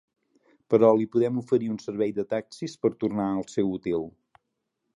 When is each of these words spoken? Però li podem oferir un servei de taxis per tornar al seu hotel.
Però 0.73 0.87
li 0.99 1.05
podem 1.15 1.37
oferir 1.41 1.69
un 1.73 1.77
servei 1.83 2.15
de 2.21 2.25
taxis 2.33 2.75
per 2.85 2.93
tornar 3.05 3.29
al 3.35 3.47
seu 3.57 3.71
hotel. 3.77 4.09